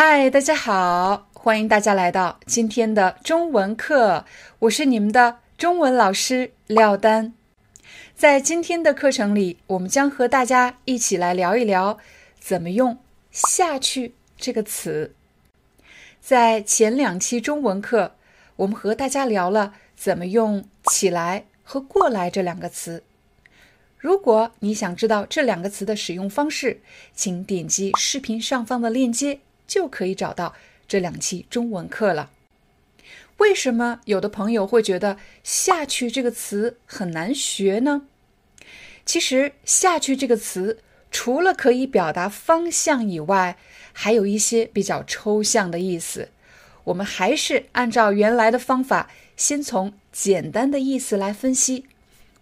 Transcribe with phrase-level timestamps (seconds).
[0.00, 4.24] 嗨，大家好，欢迎大家来到今天的中文课，
[4.60, 7.34] 我是你们的中文老师廖丹。
[8.14, 11.98] 在今天的课程里，我们将和大家一起来聊一聊
[12.38, 12.96] 怎么用
[13.32, 15.16] “下去”这个词。
[16.20, 18.14] 在前两期中文课，
[18.54, 23.02] 我们和大家聊了怎么用“起来”和“过来”这两个词。
[23.98, 26.80] 如果你想知道这两个词的使用方式，
[27.12, 29.40] 请点击视频上方的链接。
[29.68, 30.56] 就可以找到
[30.88, 32.32] 这两期中文课了。
[33.36, 38.02] 为什么有的朋友会觉得“下去”这个词很难学呢？
[39.06, 40.80] 其实“下去”这个词
[41.12, 43.56] 除了可以表达方向以外，
[43.92, 46.30] 还有一些比较抽象的意思。
[46.82, 51.86] 我们还是按照原来的方法，先从简单的意思来分析。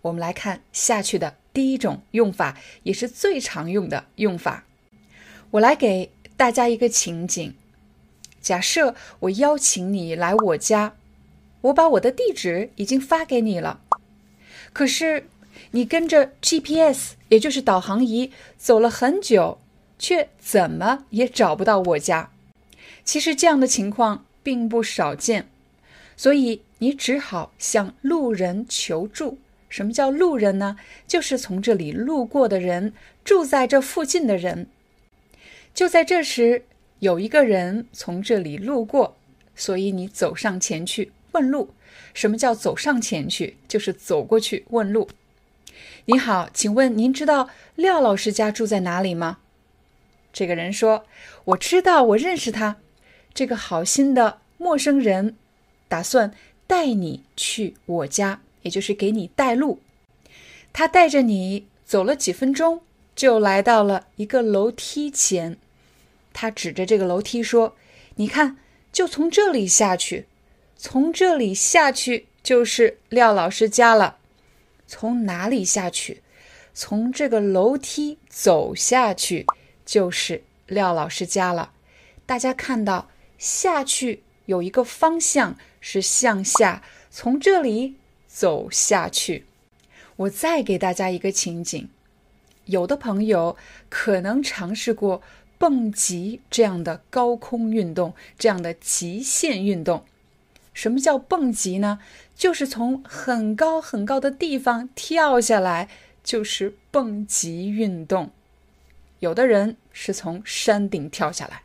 [0.00, 4.64] 我们来看“下去”的第一种用法，也是最常用的用法。
[5.50, 6.10] 我来给。
[6.36, 7.54] 大家一个情景：
[8.42, 10.94] 假设我邀请你来我家，
[11.62, 13.80] 我把我的地址已经发给你了，
[14.74, 15.28] 可是
[15.70, 19.58] 你跟着 GPS，也就是导航仪走了很久，
[19.98, 22.30] 却怎么也找不到我家。
[23.02, 25.48] 其实这样的情况并不少见，
[26.18, 29.38] 所以你只好向路人求助。
[29.70, 30.76] 什么叫路人呢？
[31.08, 32.92] 就是从这里路过的人，
[33.24, 34.68] 住在这附近的人。
[35.76, 36.64] 就在这时，
[37.00, 39.14] 有一个人从这里路过，
[39.54, 41.74] 所以你走上前去问路。
[42.14, 43.58] 什么叫走上前去？
[43.68, 45.06] 就是走过去问路。
[46.06, 49.40] 你好，请问您知道廖老师家住在哪里吗？
[50.32, 51.04] 这个人说
[51.44, 52.76] ：“我知道，我认识他。”
[53.34, 55.36] 这个好心的陌生人
[55.88, 56.32] 打算
[56.66, 59.80] 带你去我家，也就是给你带路。
[60.72, 62.80] 他带着你走了几分钟，
[63.14, 65.58] 就来到了一个楼梯前。
[66.38, 67.74] 他指着这个楼梯说
[68.16, 68.58] ：“你看，
[68.92, 70.26] 就从这里下去，
[70.76, 74.18] 从这里下去就是廖老师家了。
[74.86, 76.20] 从哪里下去？
[76.74, 79.46] 从这个楼梯走下去
[79.86, 81.72] 就是廖老师家了。
[82.26, 83.08] 大家看到
[83.38, 87.94] 下去有一个方向是向下，从这里
[88.28, 89.46] 走下去。
[90.16, 91.88] 我再给大家一个情景，
[92.66, 93.56] 有的朋友
[93.88, 95.22] 可能尝试过。”
[95.58, 100.04] 蹦极这样的高空运动，这样的极限运动，
[100.74, 101.98] 什么叫蹦极呢？
[102.34, 105.88] 就是从很高很高的地方跳下来，
[106.22, 108.30] 就是蹦极运动。
[109.20, 111.62] 有的人是从山顶跳下来，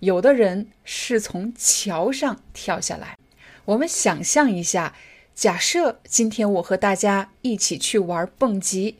[0.00, 3.18] 有的人是从桥上跳下来。
[3.66, 4.94] 我们想象一下，
[5.34, 8.96] 假设今天我和大家一起去玩蹦极，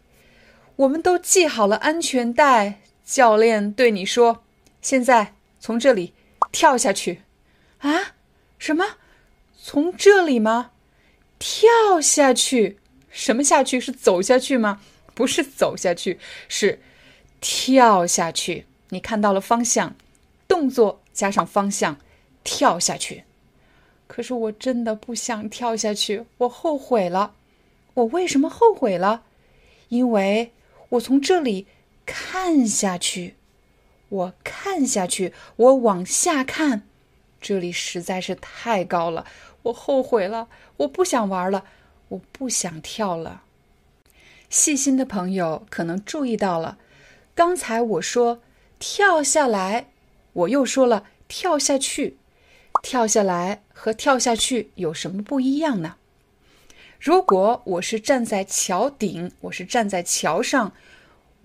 [0.77, 2.81] 我们都系好了安全带。
[3.07, 4.43] 教练对你说
[4.83, 6.13] ：“现在从这里
[6.51, 7.23] 跳下去，
[7.79, 8.17] 啊？
[8.59, 8.85] 什么？
[9.57, 10.73] 从这里吗？
[11.39, 12.81] 跳下去？
[13.09, 13.79] 什么下去？
[13.79, 14.81] 是走下去吗？
[15.15, 16.19] 不是走下去，
[16.49, 16.81] 是
[17.41, 18.67] 跳下去。
[18.89, 19.95] 你看到了方向，
[20.49, 21.99] 动作加上方向，
[22.43, 23.23] 跳下去。
[24.09, 27.35] 可是我真的不想跳下去，我后悔了。
[27.95, 29.23] 我为什么后悔了？
[29.91, 30.51] 因为
[30.89, 31.69] 我从这里。”
[32.07, 33.35] 看下去，
[34.09, 36.87] 我看下去，我往下看，
[37.41, 39.27] 这里实在是太高了，
[39.65, 41.65] 我后悔了，我不想玩了，
[42.09, 43.43] 我不想跳了。
[44.49, 46.79] 细心的朋友可能注意到了，
[47.35, 48.41] 刚才我说
[48.79, 49.89] 跳下来，
[50.33, 52.17] 我又说了跳下去，
[52.81, 55.97] 跳下来和跳下去有什么不一样呢？
[57.01, 60.73] 如果我是站在桥顶，我是站在桥上。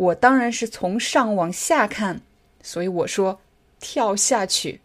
[0.01, 2.21] 我当然是从上往下看，
[2.63, 3.39] 所以我说
[3.79, 4.81] 跳下去。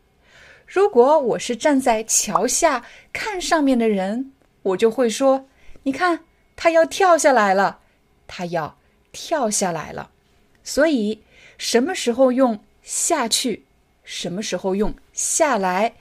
[0.67, 2.85] 如果我是站在桥下
[3.15, 5.49] 看上面的人，我就会说：
[5.85, 6.21] 你看，
[6.55, 7.81] 他要跳下来了，
[8.27, 8.77] 他要
[9.11, 10.11] 跳下来了。
[10.63, 11.23] 所以，
[11.57, 13.65] 什么时候用下去，
[14.05, 15.95] 什么时候用下来，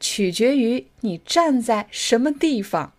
[0.00, 2.94] 取决于你站在什么地方。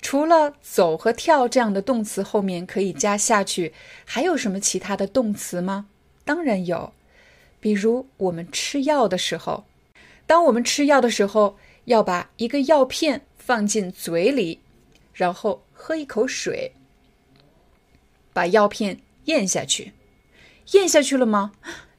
[0.00, 3.72] 除了走和跳这样的动词后面可以加下去，
[4.04, 5.86] 还有什么其他的动词吗？
[6.24, 6.92] 当然有，
[7.60, 9.64] 比如我们吃药的时候，
[10.26, 11.56] 当我们吃药的时候，
[11.86, 14.60] 要把一个药片放进嘴里，
[15.12, 16.72] 然后喝一口水，
[18.32, 19.92] 把药片咽下去。
[20.72, 21.52] 咽下去了吗？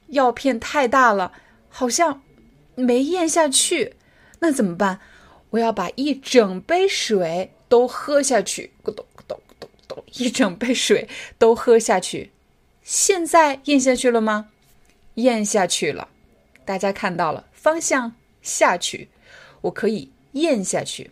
[0.07, 1.31] 药片太大了，
[1.69, 2.21] 好像
[2.75, 3.95] 没咽下去。
[4.39, 4.99] 那怎么办？
[5.51, 12.31] 我要把一整杯水都喝下去，咕咚咕咚咕咚咕咚，一整杯水都喝下去。
[12.83, 14.49] 现在咽下去了吗？
[15.15, 16.07] 咽下去了。
[16.63, 19.09] 大家看到了，方向下去，
[19.61, 21.11] 我可以咽下去，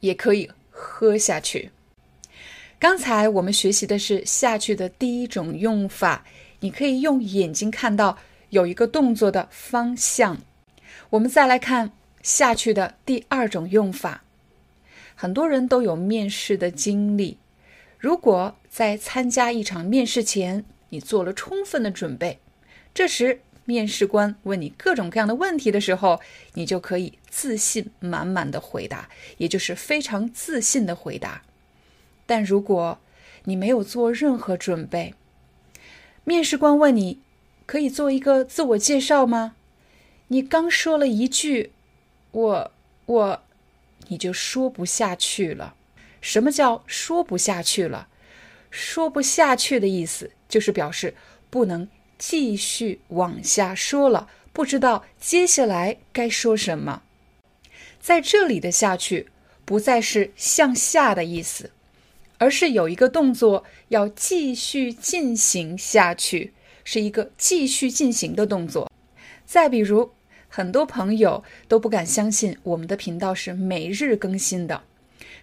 [0.00, 1.70] 也可以喝下去。
[2.78, 6.24] 刚才我们学习的是下去的第一种用法，
[6.60, 8.16] 你可以用眼睛看到
[8.50, 10.38] 有一个动作的方向。
[11.10, 11.90] 我们再来看
[12.22, 14.22] 下去的第二种用法。
[15.20, 17.38] 很多人都有面试的经历，
[17.98, 22.38] 如果在参加一场面试前，你做了充分的准备，
[22.94, 26.20] 这时面试官问你各种各样的问题的时候，
[26.54, 31.42] 你就可以自信满满的回答，也就是非常自信的回答。
[32.24, 33.00] 但如果
[33.42, 35.14] 你没有做任何准备，
[36.22, 37.18] 面试官问你，
[37.66, 39.56] 可以做一个自我介绍吗？
[40.28, 41.72] 你刚说了一句，
[42.30, 42.70] 我
[43.06, 43.42] 我，
[44.08, 45.74] 你就说不下去了。
[46.20, 48.08] 什么叫说不下去了？
[48.70, 51.14] 说不下去的意思就是表示
[51.48, 51.88] 不能
[52.18, 57.02] 继续往下说了，不知道接下来该说什么。
[58.00, 59.28] 在这里的下去
[59.64, 61.70] 不再是向下的意思。
[62.40, 66.52] 而是有一个动作要继续进行下去，
[66.84, 68.88] 是一个继续进行的动作。
[69.44, 70.12] 再比如，
[70.58, 74.82] 很多朋友都不敢相信我们的频道是每日更新的。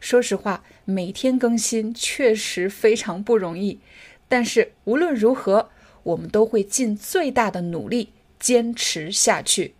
[0.01, 3.79] 说实话，每天更新确实非常不容易。
[4.27, 5.69] 但是无论如何，
[6.03, 8.09] 我们都会尽最大的努力
[8.41, 9.73] 坚持下去，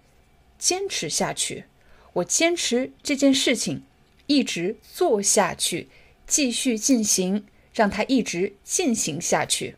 [0.57, 1.65] 坚持下去。
[2.13, 3.83] 我坚持这件事情，
[4.27, 5.89] 一直做下去。
[6.25, 7.43] 继续进行，
[7.73, 9.75] 让它一直进行下去。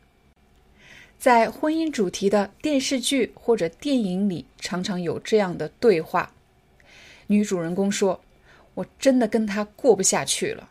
[1.19, 6.31] 在婚姻主题的电视剧或者电影里，常常有这样的对话：
[7.27, 8.21] 女主人公说
[8.75, 10.69] ：“我真的跟他过不下去了，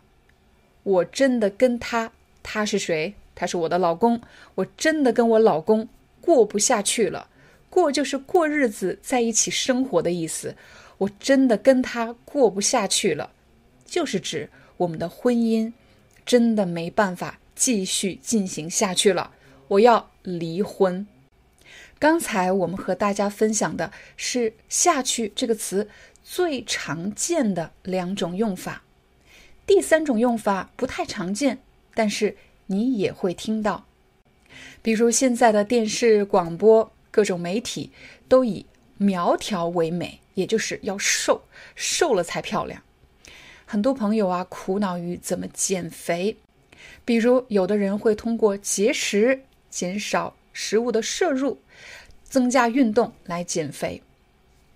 [0.83, 2.13] 我真的跟他，
[2.43, 3.15] 他是谁？
[3.35, 4.21] 他是我的老公。
[4.55, 5.89] 我真的跟我老公
[6.21, 7.29] 过不下去了。
[7.69, 10.55] 过就是过日子，在一起生活的意思。
[10.99, 13.31] 我真的跟他过不下去了，
[13.85, 15.73] 就是指。”我们的婚姻
[16.27, 19.33] 真的没办法继续进行下去了，
[19.69, 21.07] 我要离婚。
[21.99, 25.89] 刚才我们和大家分享的是“下去”这个词
[26.23, 28.83] 最常见的两种用法，
[29.67, 31.63] 第三种用法不太常见，
[31.95, 32.37] 但是
[32.67, 33.87] 你也会听到。
[34.83, 37.91] 比如现在的电视、广播、各种媒体
[38.29, 38.67] 都以
[38.99, 41.43] 苗条为美，也就是要瘦，
[41.75, 42.83] 瘦了才漂亮。
[43.65, 46.37] 很多朋友啊，苦恼于怎么减肥，
[47.05, 51.59] 比如有的人会通过节食、减少食物的摄入、
[52.23, 54.03] 增加运动来减肥。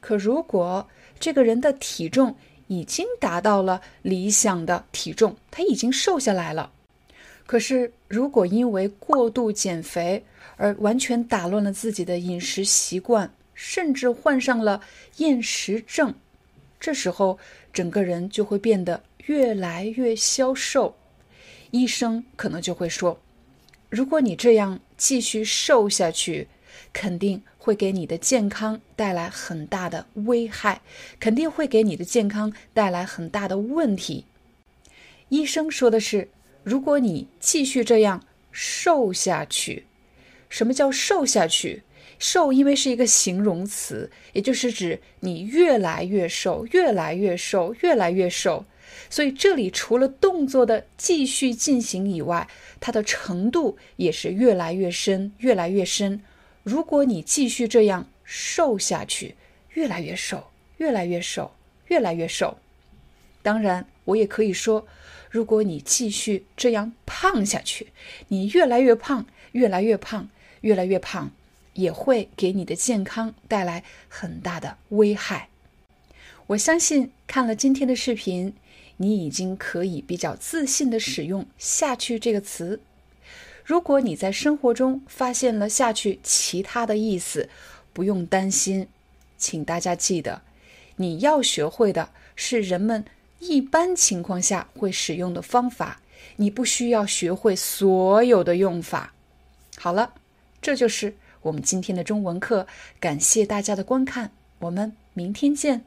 [0.00, 0.88] 可如果
[1.18, 2.34] 这个人的体重
[2.68, 6.72] 已经达到了理想的体重，他已经瘦下来了，
[7.46, 10.24] 可是如果因为过度减肥
[10.56, 14.80] 而完全打乱了自己的饮食习惯，甚至患上了
[15.16, 16.14] 厌食症。
[16.78, 17.38] 这时候，
[17.72, 20.96] 整个人就会变得越来越消瘦。
[21.72, 23.20] 医生可能就会说
[23.90, 26.46] ：“如果你这样继续瘦下去，
[26.92, 30.80] 肯定会给你的健康带来很大的危害，
[31.18, 34.24] 肯定会给你的健康带来很大的问题。”
[35.28, 36.28] 医生说的是
[36.64, 39.84] ：“如果你继续这样瘦下去，
[40.48, 41.82] 什么叫瘦下去？”
[42.18, 48.64] 瘦，因为是一个形容词，也就是指你越来越瘦，越来越瘦，越来越瘦。
[49.08, 52.48] 所以这里除了动作的继续进行以外，
[52.80, 56.22] 它的程度也是越来越深，越来越深。
[56.62, 59.34] 如果你继续这样瘦下去，
[59.74, 61.52] 越来越瘦，越来越瘦，
[61.88, 62.58] 越来越瘦。
[63.42, 64.86] 当然，我也可以说，
[65.30, 67.88] 如果你继续这样胖下去，
[68.28, 70.28] 你越来越胖，越来越胖，
[70.60, 71.32] 越来越胖。
[71.74, 75.48] 也会给你的健康带来很大的危害。
[76.48, 78.52] 我相信看了今天的视频，
[79.02, 82.80] 你已经可以比较自信的使用“下去”这个词。
[83.64, 87.48] 如果你在生活中发现了“下去”其他的意思，
[87.94, 88.86] 不用担心，
[89.38, 90.42] 请大家记得，
[90.96, 93.02] 你要学会的是人们
[93.38, 96.02] 一般情况下会使用的方法，
[96.36, 99.14] 你不需要学会所有的用法。
[99.78, 100.12] 好了，
[100.60, 101.14] 这就是。
[101.42, 102.66] 我们今天的中文课。
[103.00, 105.86] 感谢大家的观看，我们明天见。